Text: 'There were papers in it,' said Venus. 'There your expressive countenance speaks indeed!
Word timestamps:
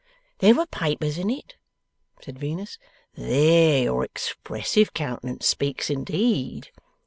'There 0.39 0.55
were 0.55 0.65
papers 0.65 1.19
in 1.19 1.29
it,' 1.29 1.57
said 2.23 2.39
Venus. 2.39 2.79
'There 3.13 3.83
your 3.83 4.03
expressive 4.03 4.95
countenance 4.95 5.45
speaks 5.45 5.91
indeed! 5.91 6.71